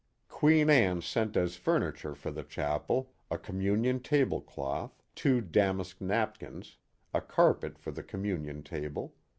Queen 0.29 0.67
Anne 0.67 0.99
sent 0.99 1.37
as 1.37 1.57
furniture 1.57 2.15
for 2.15 2.31
the 2.31 2.41
chapel: 2.43 3.13
A 3.29 3.37
communion 3.37 3.99
table 3.99 4.41
cloth. 4.41 5.03
Two 5.13 5.41
damask 5.41 6.01
napkins. 6.01 6.77
A 7.13 7.21
carpet 7.21 7.77
for 7.77 7.91
the 7.91 8.01
communion 8.01 8.63
table. 8.63 9.13